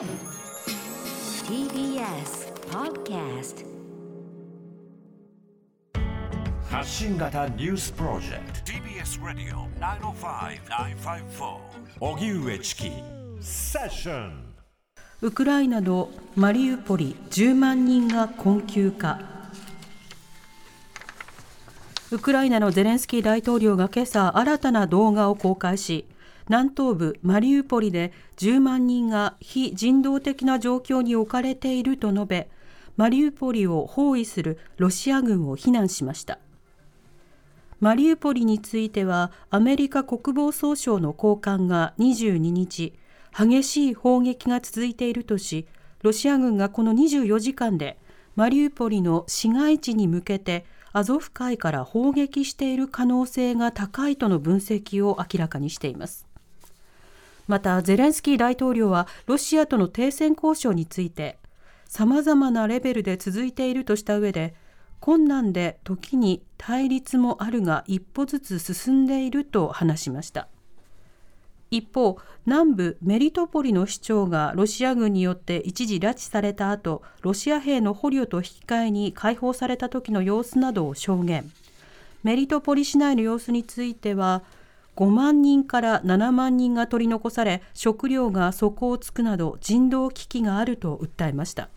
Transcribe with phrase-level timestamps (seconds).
[0.00, 0.08] TBS
[2.70, 3.66] Podcast
[6.70, 8.72] 発信型ニュースプロジェクト。
[8.72, 11.58] TBS Radio 905-954
[12.00, 12.90] 荻上チキ。
[13.42, 14.54] セッション
[15.20, 19.20] ウクライナのマリウポリ10万人が困窮化。
[22.10, 26.06] ウクライナのゼレンスキー大統領が今朝新たな動画を公開し
[26.50, 32.48] 南東部マリウポリで10万人が非人道的な状況に置かれていると述べ
[32.96, 36.40] マリウポリを包囲するロシア軍を非難しました。
[37.78, 42.94] マリウポリについてはアメリカ国防総省の高官が22日
[43.32, 45.68] 激しい砲撃が続いているとし
[46.02, 47.96] ロシア軍がこの24時間で
[48.34, 56.29] マリウポリの市街地に向けてアゾフ海から砲撃している可能性が高いとの分析を明らかにしています。
[57.50, 61.36] またゼレンスキー大統領はロシアとの停戦交渉について
[61.84, 64.54] さまざまなレベルで続いているとした上で
[65.00, 70.46] 困難で時に対立もあるが一歩ずつ進んでいると話しました。
[71.72, 81.50] 一方南部メリトポリの市長がロシア軍によって一時拉致された後ロシア兵の捕虜と引き換えに解放された時の様子などを証言。
[82.22, 84.42] メリトポリ市内の様子については
[85.00, 91.70] 5万人から7万人が取り残され食料が底をつくなど人道危機があると訴えました。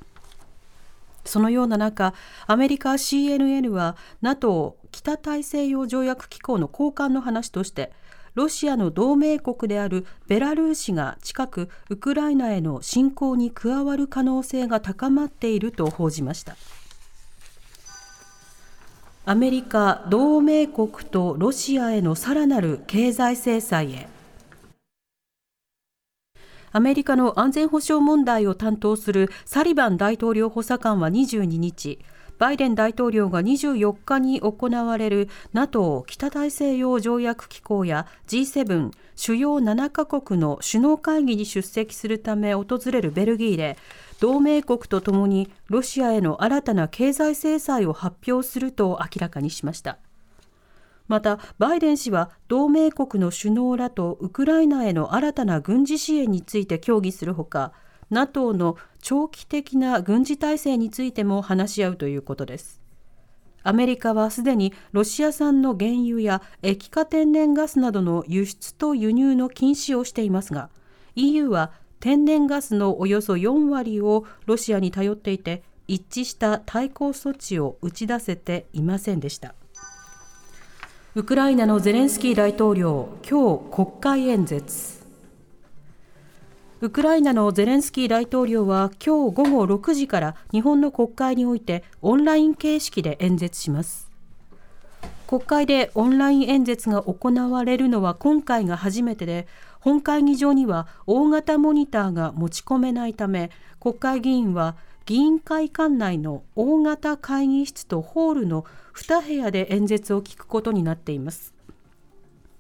[1.24, 2.14] そのような中
[2.48, 7.94] アメリカ CNN は NATO 北大西洋条約機構の高官の話として
[8.36, 16.58] ロシアの同盟国であるベラルーシが近くウクライナへの侵攻に加わる可能性が高まっていると報じました。
[19.26, 24.10] アメリカ同盟国とロシアへのさらなる経済制裁へ。
[26.74, 32.00] アメリカの安全保障問題を担当するサリバン大統領補佐官は22日
[32.38, 43.78] バイデン大統領が24日に行われる NATO 北大西洋条約機構や G7 主要7カ国の首脳会議に出席するため訪れるベルギーで
[44.24, 49.98] 同盟国とともにロシアへの新たな経済制裁を発表すると明らかにしました。
[51.10, 57.74] またバイデン氏は同盟国の首脳らとウクライナへの新たな軍事支援について協議するほか
[58.12, 62.80] NATO の長期的な軍事体制についても話し合うということです。
[63.64, 70.70] アメリカはすでにロシア産の原油や液化天然ガスなどの輸出と輸入の禁止をしていますが
[71.16, 71.72] EU は
[72.04, 79.56] 天然ガスのおよそ4割をロシアに頼っていて一致した対抗措置を打ち出せていませんでした。
[81.16, 85.02] ウクライナのゼレンスキー大統領今日国会演説。
[86.82, 94.12] ウクライナのゼレンスキー大統領は今日午後6時から日本の国会においてオンライン形式で演説します。
[95.26, 99.48] 国会でオンライン演説が行われるのは今回が初めてで
[99.84, 103.52] 本会議場には大型モニターが持ち込めないため
[103.82, 111.54] 国会議員は議員会館内の大型会議室とホールの2部屋で演説を聞くことになっています。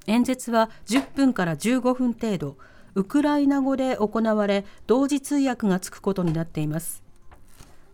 [0.06, 2.58] 演説は10分から15分程度
[2.94, 7.04] ウクライナ語で行われ同時通訳がつくことになっています。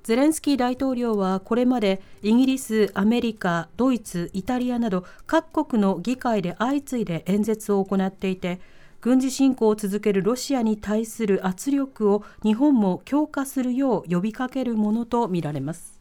[0.01, 8.59] ゼレンスキー大統領はこれまでイギリス、アメリカ、ドイツ、イタリアなど各国の議会で相次いで演説を行っていて
[9.01, 15.99] 軍事侵攻を続けるロシアに対する圧力を日本も強化するよう呼びかけるものとみられます。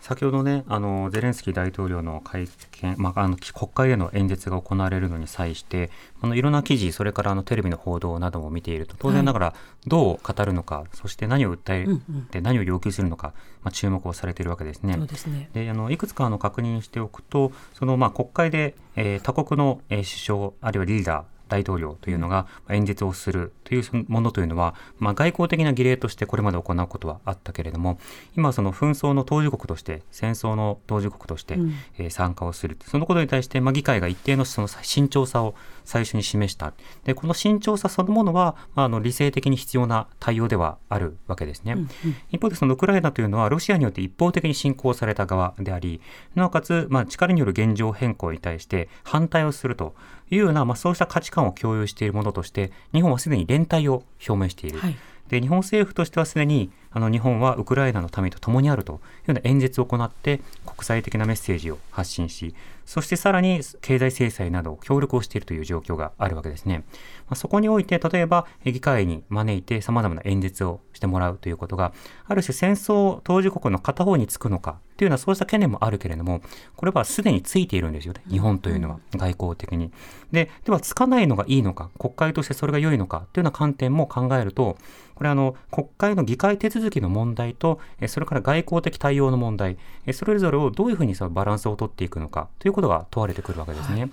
[0.00, 5.90] 先ほどね、あのゼレンスキー大統領の会見、まあ、あの国会での演説が行われるのに際して、
[6.22, 9.54] あのいろんな記事、それからあのテレビの報道なども見ていると、当然ながら
[9.86, 11.86] どう語るのか、はい、そして何を訴え
[12.30, 14.94] て、何を要求するのか、まあ、注目をされているわけですね。
[14.94, 15.50] そうですね。
[15.52, 27.98] であのいくつかの確認しておくと、そのまあ国会で、えー、他国の、えー、首相、あるいはリーダー、大統領というのが演説をするというものというのは、まあ、外交的な儀礼としてこれまで行うことはあったけれども
[28.36, 31.58] 今その紛争の当事国として戦争の当事国として、
[31.98, 35.54] え参加をするそのことに対して、まあ、議会が一定のその慎重さを
[35.84, 36.72] 最初に示した。
[37.04, 41.88] でこの慎重さそのものは、まあ、あの理性的に必要な対応ではあるわけですね、うんうん、
[42.30, 46.00] 一方でそのウクライナというのはロシアによって一方的に侵攻された側であり
[46.34, 49.94] なおかつ、まあ、力による現状変更に対して反対をすると
[50.30, 54.96] いうような、まあ、そうした価値観を共有しているものとして日本はすでに連帯を表明している、はい、
[55.28, 62.54] で日本政府としてはすでにあの日本はウクライナのためと共にあるというような演説を行って国際的なメッセージを発信し
[62.90, 66.82] そしてさらに経済制裁など協力をしているという状況があるわけですね。
[67.28, 71.92] まあ、そこにおいて例えば議会に招いて様々な演説をしてもらうということが
[72.26, 76.42] ある種戦争当事国の片方につくのかというようなそうした懸念もあるけれども
[76.74, 79.92] これはすでについているんですよね日本というのは外交的に。
[80.32, 84.76] でではつかないのがいいのか国会としてそれが良いのかというような観点も考えると
[85.14, 89.76] これあの国会の議会手続きの問題とそれから外交的対応の問題
[90.14, 94.00] それぞれをどういうふうにそのバランスを取っていくのかということが問われてくるわけですね。
[94.00, 94.10] はい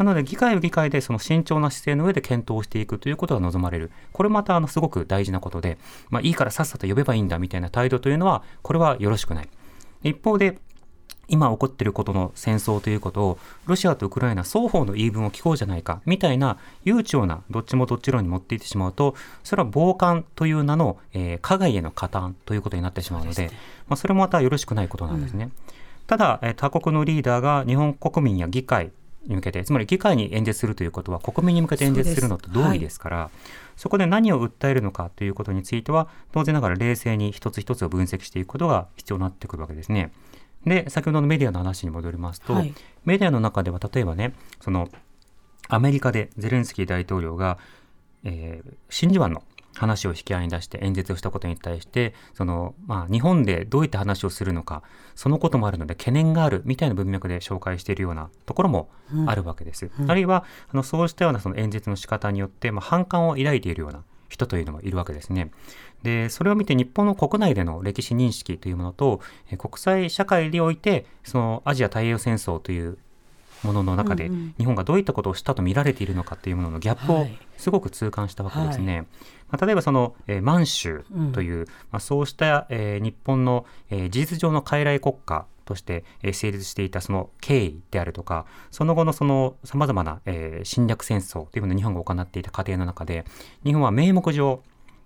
[0.00, 3.90] なので議会は議会でその慎重な姿勢の上で検討をしていくということが望まれる。
[4.14, 5.76] これまたあのすごく大事なことで、
[6.08, 9.48] まあ、いいからさっさと呼べばいいんだみたいな態度というのは、これはよろしくない。
[10.02, 10.58] 一方で、
[11.30, 23.50] 今起こっていることの戦争ということをロシアとウクライナ双方の言い分を聞こうじゃないかみたいな悠長などっちもどっち論に持っていってしまうとそれは傍観という名の、えー、加害への加担ということになってしまうので、ね、
[23.88, 25.44] まあ、それもまたよろしくないことなんですね。
[25.44, 25.52] うん、
[26.06, 28.90] ただ、えー、他国のリーダーが日本国民や議会
[29.26, 33.30] に向けてつまり議会に演説するということは国民に向けて演説するのと同義ですから、はい、
[33.76, 40.12] そこで何を訴えるのかということについては当然ながら冷静に一つ一つを分析していくことが必要になってくるわけですね。
[40.66, 42.74] で先ほどのメディアの話に戻りますと、はい、
[43.04, 44.88] メディアの中では例えばねその
[45.68, 47.58] アメリカでゼレンスキー大統領が、
[48.24, 49.42] えー、真珠湾の
[49.74, 54.82] 話を引き合いに出して演説をしたことに対してその、まあ、日本でどういった話をするのか
[55.14, 58.90] そのこともあるので懸念があるみたいな文脈で紹介しているようなところも
[59.26, 59.90] あるわけです。
[59.98, 65.50] うん、あるいはあのそうしたようなその演説の仕方によって、まあ、反感を抱いているような人というのもいるわけですね。
[66.02, 69.20] でそれを見て日本の国内での歴史認識というものと
[69.58, 72.96] 国際社会においてそのアジア太平洋戦争という
[73.62, 77.26] ものの中で、日本がどういったことをしたと見られているのかというもののギャップを
[77.58, 78.96] すごく痛感したわけですね。
[78.96, 79.06] はい
[79.50, 90.20] まあ、例えばその、えー、満州という、うん、まあ、そうした、えー、日本の、えー、事実上の傀儡国家として、成立していたその経緯であるとかその後のそのさまざまな、
[90.64, 93.24] 侵略戦争というものを日本が行っていた過程の中で
[93.64, 94.62] 日本は名目上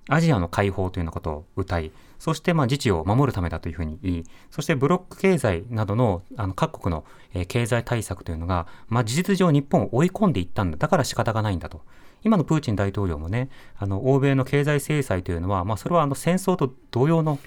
[0.09, 7.05] アジアの解放というようなことを謳いそしてまあ自治を守るためだというふうに言い、そしてブロック経済などのあの各国の
[7.49, 10.79] 経済対策というのが、まあ、事実上日本を追い込んでいったんだ。
[10.79, 11.83] だから仕方がないんだと。
[12.23, 17.39] 今のプーチン大統領もね、あの欧米の経済制裁というのは、まあ、それはあの戦争と同様の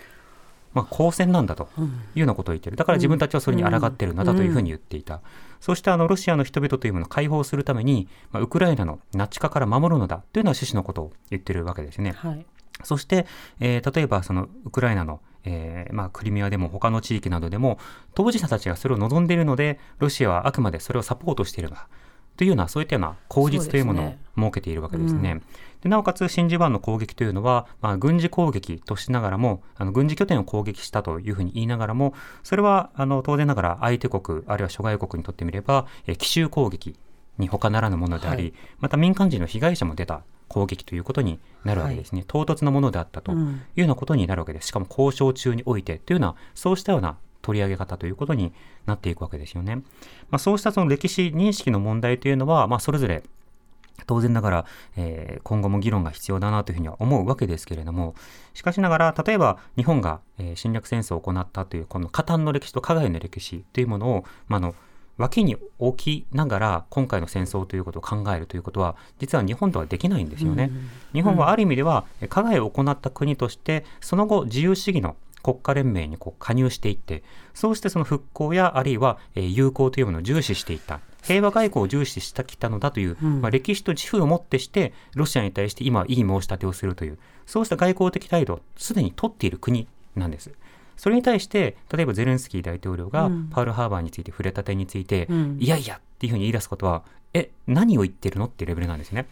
[0.74, 1.82] まあ、交戦なんだとい
[2.18, 2.78] うようなことを言っている。
[2.78, 5.22] だから自分たちはそれに抗っているんだというふうに言っていた。
[5.60, 12.12] そしてあのロシアの人々というものを解放するために、まあ、ウクライナのナチ化から守るのだというのは趣旨のことを言っているわけですね。
[12.12, 12.46] はい
[12.84, 13.26] そして、
[13.60, 17.80] えー、例えばそのウクライナの、えーまあ、クリミアでも他の地域などでも
[18.14, 21.88] 当事者たちがそれを望んでいるのでロシアはあくまでそれをサポートしているのだ
[22.38, 25.22] というようなそういったような口実というものを設けているわけですね。
[25.22, 25.42] で、ね
[25.84, 32.14] うん、なおかつ真珠湾の攻撃というのは、まあ、軍事攻撃としながらもあの軍事拠点を攻撃したというふうに言いながらも
[32.44, 36.96] それはあの当然ながら相手国あるいは諸外国にとってみれば、え奇襲攻撃
[37.38, 43.38] に他ならぬものであり、はい、また民間人の被害者も出た攻撃ということになるわけですね、はい、唐突なものであったという
[43.76, 48.54] ようなことになるわけです、しかも交渉中においてというようなそうしたような取り上げ方ということに
[48.86, 49.78] なっていくわけですよね。
[49.78, 49.84] ま
[50.32, 53.24] あ、そうしたその歴史認識の問題というのは、まあ、それぞれ
[54.06, 54.66] 当然ながら、
[54.96, 58.16] えー、今後も議論が必要だなというふうには思うわけですけれども、
[58.54, 64.76] しかしながら、例えば日本が、えー、侵略戦争を行ったという、この加担の歴史と加害の歴史というものを、まあ、の
[65.18, 70.72] 脇に置きながら今回の戦争ということを考えるということは実は日本とはできないんですよね。
[71.12, 77.24] 日本はある意味では加害を行った国としてその後自由主義の国家連盟にこう加入していって
[77.54, 90.52] そうしてその復興やあるいは友好というものを重視していった平和外交を重視してきたのだという、うん、まあ、歴史と自負をもってしてロシアに対して今いい申し立てをするというそうした外交的態度をすでに取っている国なんです。
[90.96, 97.04] それに対して例えばゼレンスキー大統領がパールハーバーについて触れた点について、うん、いやいやっていうふうに言い出すことは
[97.34, 99.28] え何を言ってるのっていうレベルなんですね。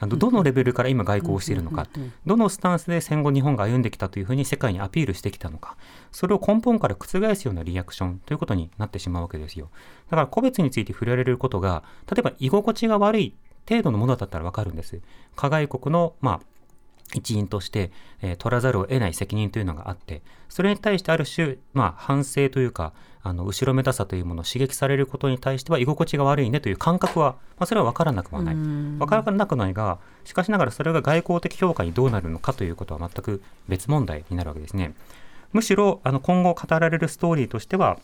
[0.00, 1.86] あのどのレベルから今外交をしているのか、
[2.26, 5.76] どのスタンスで戦後日本が歩んできたというふうに世界にアピールしてきたのか、
[6.10, 9.68] それを根本から覆すようなリアクションということになってしまうわけですよ。
[10.10, 13.34] だから個別について触れられることが、例えば居心地が悪い
[13.68, 15.00] 程度のものだったらわかるんです。
[15.36, 16.40] 加害国の、まあ、
[17.14, 17.90] 一員として、
[18.22, 28.54] えー、取らざるを得ない責任というのがあって、それに対してある種、まあ、反省というか、あの後ろめたさというものを刺激されることに対しては居心地が悪いねという感覚は、まあ、それは分からなくはない。
[28.54, 34.94] 分からなくないが、しかしながらそれが外交的評価にどうなるのかということは全く別問題になるわけですね。
[35.52, 37.98] むしろあの今後語られるストーリーとしては、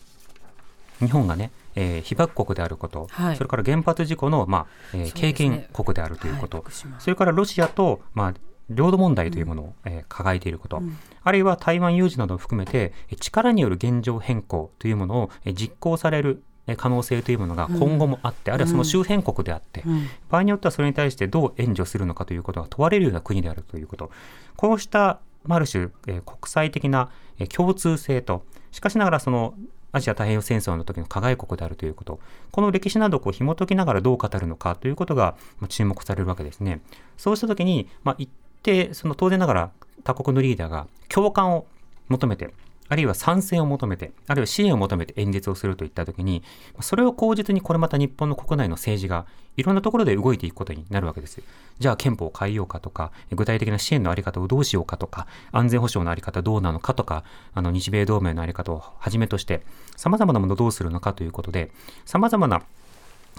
[0.99, 8.35] 日本がね、えー、被爆国であること、はい、それから原発事故の、まあえー、経験国であるということ、はい、それからロシアと、まあ
[8.71, 10.83] 領土問題というものを、えー抱えていること、
[11.23, 19.85] あるいは台湾有事などを含めてえー力による現状変更というものをえー実行されるえー可能性というものが今後もあって、あるいはその周辺国であって、
[20.29, 24.11] 場合によってはそれに対してどう援助するのかということが問われるような国であるということ。
[24.57, 29.55] こうしたまあある種、えー国際的なえー共通性としかしながらその
[29.93, 32.19] アジア太平洋戦争の時の加害国であるということ。
[32.51, 36.81] この歴史などをこう紐解きながらどう語るのかということがまあ注目されるわけですね。
[37.17, 38.29] そうした時に、まあ、一
[38.67, 39.71] 定その当然ながら
[40.05, 41.67] 他国のリーダーが共感を
[42.09, 42.53] 求めて
[42.89, 46.43] あるいは賛成を求めて、あるいは支援を求めて演説をするといったときに、
[46.81, 51.43] それを口実にこれまた日本の国内の政治がいろんなところで動いていくことになるわけです。
[51.79, 59.63] じゃあ憲法を変えようかとか、具体的な支援のあり方をどうしようかとか、安全保障のあり方どうなのかとか、あの日米同盟のあり方をはじめとして、
[59.97, 61.73] 様々なものをどうするのかということで、
[62.05, 62.63] 様々な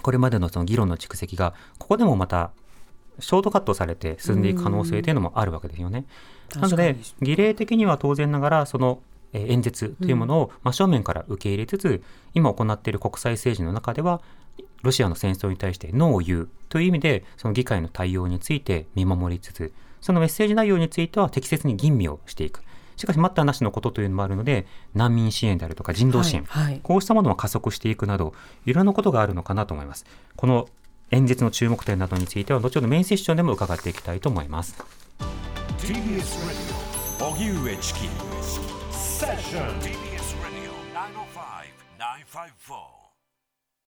[0.01, 2.51] これまでのその議論の蓄積が、ここでもまた
[3.19, 6.05] ショートカットされて進んでいく可能性というのもあるわけですよね。
[6.55, 8.99] なので、儀礼的には当然ながら、その
[9.33, 12.01] えー演説というものを真正面から受け入れつつ、
[12.33, 14.21] 今行っている国際政治の中では、
[14.83, 22.61] ロシアの戦争に対してノーを言うという意味で、その議会の対応について見守りつつ、そのメッセージ内容については適切に吟味をしていく。
[22.95, 28.33] しかし待ったなしのことというのもあるので、難民支援であるとか人道支援、はいはいこうしたものを加速していくなど、
[28.65, 30.05] いろんなことがあるのかなと思います。
[30.35, 30.67] この
[31.11, 34.75] 演説の注目点などについては、後ほどメインセッションでも伺っていきたいと思います。
[35.79, 35.95] TBS
[37.19, 37.99] Radio 荻上チキ
[38.91, 42.96] セッション TBS Radio 905 954